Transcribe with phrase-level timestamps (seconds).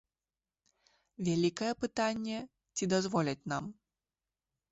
[1.27, 2.39] Вялікае пытанне,
[2.77, 3.63] ці дазволяць нам.